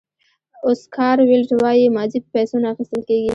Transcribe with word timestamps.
اوسکار 0.67 1.17
ویلډ 1.27 1.49
وایي 1.61 1.85
ماضي 1.97 2.19
په 2.23 2.29
پیسو 2.35 2.55
نه 2.63 2.67
اخیستل 2.73 3.01
کېږي. 3.07 3.29